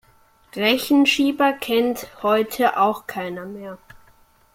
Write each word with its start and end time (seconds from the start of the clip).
Rechenschieber 0.55 1.53
kennt 1.53 2.07
heute 2.23 2.79
auch 2.81 3.05
keiner 3.05 3.45
mehr. 3.45 3.77